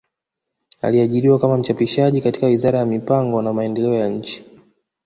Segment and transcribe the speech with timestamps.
[0.81, 4.45] Aliajiriwa kama mchapishaji katika wizara ya mipango na maendeleo ya nchi